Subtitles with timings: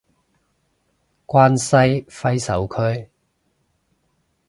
[1.27, 1.77] 關西
[2.09, 3.11] 揮手區